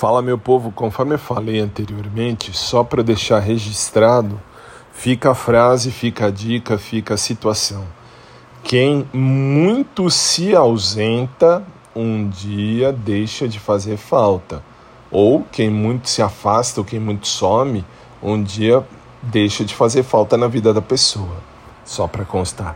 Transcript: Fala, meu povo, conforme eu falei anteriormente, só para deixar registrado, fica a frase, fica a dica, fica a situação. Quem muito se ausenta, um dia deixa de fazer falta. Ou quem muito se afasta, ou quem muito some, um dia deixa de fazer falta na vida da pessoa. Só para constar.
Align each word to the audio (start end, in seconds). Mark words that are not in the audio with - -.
Fala, 0.00 0.22
meu 0.22 0.38
povo, 0.38 0.72
conforme 0.72 1.16
eu 1.16 1.18
falei 1.18 1.60
anteriormente, 1.60 2.56
só 2.56 2.82
para 2.82 3.02
deixar 3.02 3.38
registrado, 3.38 4.40
fica 4.94 5.32
a 5.32 5.34
frase, 5.34 5.90
fica 5.90 6.28
a 6.28 6.30
dica, 6.30 6.78
fica 6.78 7.12
a 7.12 7.18
situação. 7.18 7.84
Quem 8.62 9.06
muito 9.12 10.08
se 10.08 10.56
ausenta, 10.56 11.62
um 11.94 12.26
dia 12.30 12.94
deixa 12.94 13.46
de 13.46 13.60
fazer 13.60 13.98
falta. 13.98 14.62
Ou 15.10 15.44
quem 15.52 15.68
muito 15.68 16.08
se 16.08 16.22
afasta, 16.22 16.80
ou 16.80 16.86
quem 16.86 16.98
muito 16.98 17.28
some, 17.28 17.84
um 18.22 18.42
dia 18.42 18.82
deixa 19.22 19.66
de 19.66 19.74
fazer 19.74 20.02
falta 20.02 20.34
na 20.34 20.48
vida 20.48 20.72
da 20.72 20.80
pessoa. 20.80 21.36
Só 21.84 22.08
para 22.08 22.24
constar. 22.24 22.74